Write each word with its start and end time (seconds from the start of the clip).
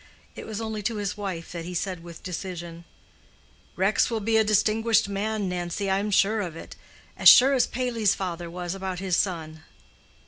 It 0.35 0.47
was 0.47 0.59
only 0.59 0.81
to 0.81 0.95
his 0.95 1.15
wife 1.15 1.51
that 1.51 1.63
he 1.63 1.75
said 1.75 2.01
with 2.03 2.23
decision: 2.23 2.85
"Rex 3.75 4.09
will 4.09 4.19
be 4.19 4.35
a 4.35 4.43
distinguished 4.43 5.07
man, 5.07 5.47
Nancy, 5.47 5.91
I 5.91 5.99
am 5.99 6.09
sure 6.09 6.41
of 6.41 6.55
it—as 6.55 7.29
sure 7.29 7.53
as 7.53 7.67
Paley's 7.67 8.15
father 8.15 8.49
was 8.49 8.73
about 8.73 8.97
his 8.97 9.15
son." 9.15 9.61